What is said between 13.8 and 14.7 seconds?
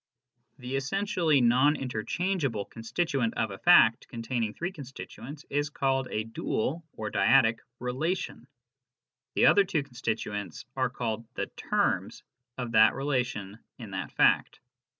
that fact.